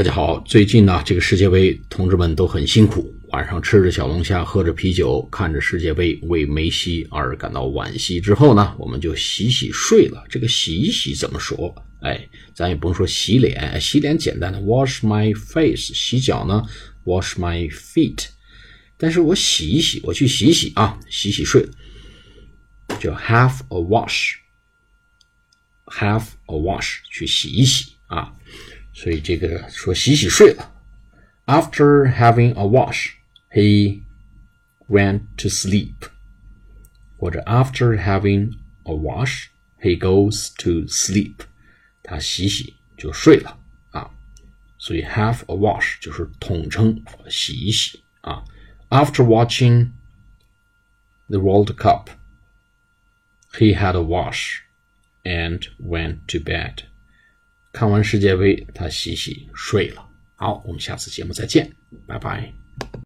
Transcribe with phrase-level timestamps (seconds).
[0.00, 8.18] 大家好，最近呢，这个世界杯，同志们都很辛苦，晚上吃着小龙虾，喝着啤酒，看着世界杯，为梅西而感到惋惜。
[8.18, 10.24] 之后呢，我们就洗洗睡了。
[10.30, 11.74] 这个洗一洗怎么说？
[12.00, 16.62] 哎，咱也不用说洗脸，洗脸简单的 wash my face，洗脚呢
[17.04, 18.28] wash my feet。
[18.96, 21.68] 但是我洗一洗，我去洗洗啊，洗洗睡，
[22.98, 23.76] 叫 have a
[25.88, 28.32] wash，have a wash，去洗一洗啊。
[28.93, 30.71] 所以这个说洗洗睡了。
[31.45, 33.11] After having a wash,
[33.51, 34.01] he
[34.89, 36.09] went to sleep.
[37.17, 38.53] 或者 After having
[38.83, 39.49] a wash,
[39.81, 41.41] he goes to sleep.
[42.03, 43.59] 他洗洗就睡了
[43.91, 44.09] 啊。
[44.77, 48.43] 所以 have a wash 就是统称洗一洗啊。
[48.89, 49.91] After watching
[51.29, 52.09] the World Cup,
[53.53, 54.61] he had a wash
[55.23, 56.85] and went to bed.
[57.72, 60.06] 看完世界杯，他洗洗睡了。
[60.34, 61.70] 好，我们下次节目再见，
[62.06, 62.52] 拜拜。